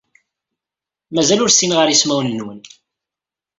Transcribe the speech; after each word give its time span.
Mazal 1.13 1.43
ur 1.43 1.51
ssineɣ 1.51 1.77
ara 1.79 1.91
isemawen-nwen. 1.95 2.59